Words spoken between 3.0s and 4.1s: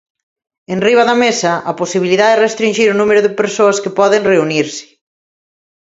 de persoas que